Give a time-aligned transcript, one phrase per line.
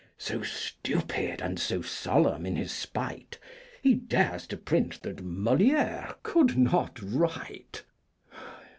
[0.17, 3.37] So stupid and so solemn in his spite
[3.83, 7.83] He dares to print that Moliére could not write!